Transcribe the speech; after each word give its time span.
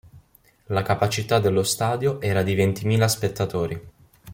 La 0.69 0.81
capacità 0.81 1.37
dello 1.39 1.61
stadio 1.61 2.19
era 2.21 2.41
di 2.41 2.55
ventimila 2.55 3.07
spettatori. 3.07 3.79